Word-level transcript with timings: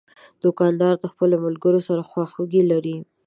دوکاندار 0.43 0.93
د 0.99 1.05
خپلو 1.11 1.35
ملګرو 1.45 1.81
سره 1.87 2.07
خواخوږي 2.09 2.61
لري. 2.71 2.97